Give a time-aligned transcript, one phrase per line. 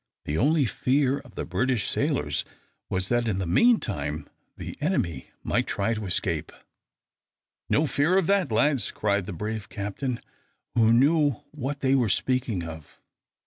[0.25, 2.43] The only fear of the British sailors
[2.89, 4.25] was that in the meantime
[4.57, 6.51] the enemy might attempt to escape.
[7.69, 10.19] "No fear of that, lads!" cried the brave captain,
[10.73, 12.99] who knew what they were speaking of.